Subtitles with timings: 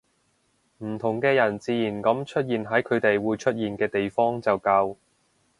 [0.79, 4.95] 唔同嘅人自然噉出現喺佢哋會出現嘅地方就夠